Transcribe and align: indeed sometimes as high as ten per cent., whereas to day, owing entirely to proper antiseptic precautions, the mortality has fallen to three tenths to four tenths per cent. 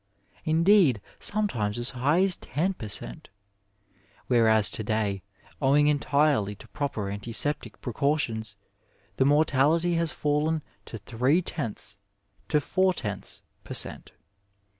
indeed 0.45 0.99
sometimes 1.19 1.77
as 1.77 1.91
high 1.91 2.23
as 2.23 2.35
ten 2.35 2.73
per 2.73 2.87
cent., 2.87 3.29
whereas 4.25 4.71
to 4.71 4.83
day, 4.83 5.21
owing 5.61 5.85
entirely 5.85 6.55
to 6.55 6.67
proper 6.69 7.07
antiseptic 7.11 7.79
precautions, 7.81 8.55
the 9.17 9.25
mortality 9.25 9.93
has 9.93 10.11
fallen 10.11 10.63
to 10.87 10.97
three 10.97 11.39
tenths 11.39 11.99
to 12.49 12.59
four 12.59 12.95
tenths 12.95 13.43
per 13.63 13.75
cent. 13.75 14.11